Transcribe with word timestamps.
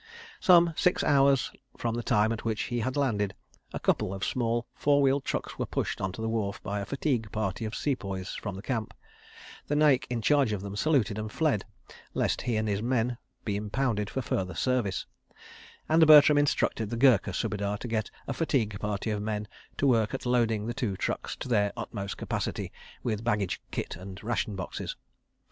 Some 0.39 0.73
six 0.75 1.03
hours 1.03 1.51
from 1.77 1.93
the 1.93 2.01
time 2.01 2.31
at 2.31 2.43
which 2.43 2.63
he 2.63 2.79
had 2.79 2.97
landed, 2.97 3.35
a 3.71 3.79
couple 3.79 4.15
of 4.15 4.25
small 4.25 4.65
four 4.73 4.99
wheeled 4.99 5.25
trucks 5.25 5.59
were 5.59 5.67
pushed 5.67 6.01
on 6.01 6.11
to 6.13 6.23
the 6.23 6.27
wharf 6.27 6.59
by 6.63 6.79
a 6.79 6.87
fatigue 6.87 7.31
party 7.31 7.65
of 7.65 7.75
Sepoys 7.75 8.33
from 8.33 8.55
the 8.55 8.63
camp; 8.63 8.95
the 9.67 9.75
Naik 9.75 10.07
in 10.09 10.19
charge 10.19 10.53
of 10.53 10.61
them 10.63 10.75
saluted 10.75 11.19
and 11.19 11.31
fled, 11.31 11.65
lest 12.15 12.41
he 12.41 12.55
and 12.57 12.67
his 12.67 12.81
men 12.81 13.19
be 13.45 13.55
impounded 13.55 14.09
for 14.09 14.23
further 14.23 14.55
service; 14.55 15.05
and 15.87 16.07
Bertram 16.07 16.39
instructed 16.39 16.89
the 16.89 16.97
Gurkha 16.97 17.31
Subedar 17.31 17.77
to 17.77 17.87
get 17.87 18.09
a 18.27 18.33
fatigue 18.33 18.79
party 18.79 19.11
of 19.11 19.21
men 19.21 19.47
to 19.77 19.85
work 19.85 20.15
at 20.15 20.25
loading 20.25 20.65
the 20.65 20.73
two 20.73 20.97
trucks 20.97 21.35
to 21.35 21.47
their 21.47 21.71
utmost 21.77 22.17
capacity, 22.17 22.71
with 23.03 23.23
baggage, 23.23 23.61
kit, 23.69 23.95
and 23.97 24.23
ration 24.23 24.55
boxes. 24.55 24.95